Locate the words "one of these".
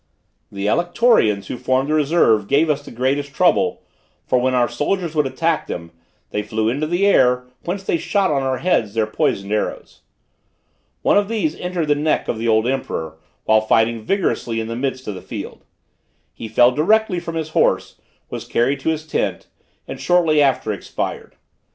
11.03-11.53